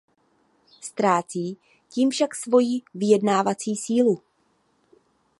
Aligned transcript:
Ztrácí 0.81 1.57
tím 1.89 2.09
však 2.09 2.35
svoji 2.35 2.81
vyjednávací 2.93 3.75
sílu. 3.75 4.21